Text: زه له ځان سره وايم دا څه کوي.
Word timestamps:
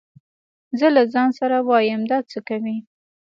زه 0.79 0.87
له 0.95 1.03
ځان 1.13 1.29
سره 1.39 1.55
وايم 1.69 2.01
دا 2.11 2.19
څه 2.31 2.39
کوي. 2.47 2.77